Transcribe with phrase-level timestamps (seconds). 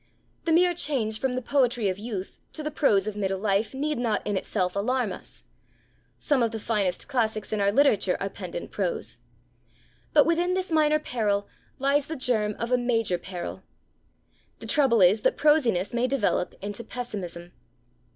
[0.45, 3.99] The mere change from the poetry of youth to the prose of middle life need
[3.99, 5.43] not in itself alarm us.
[6.17, 9.19] Some of the finest classics in our literature are penned in prose.
[10.11, 13.61] But within this minor peril lies the germ of a major peril.
[14.57, 17.51] The trouble is that prosiness may develop into pessimism.